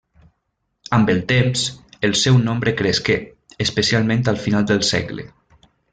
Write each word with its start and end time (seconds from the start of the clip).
Amb 0.97 1.09
el 1.13 1.19
temps, 1.31 1.65
el 2.09 2.17
seu 2.21 2.39
nombre 2.47 2.73
cresqué, 2.81 3.19
especialment 3.67 4.25
al 4.33 4.41
final 4.47 4.67
del 4.73 4.83
segle. 4.93 5.29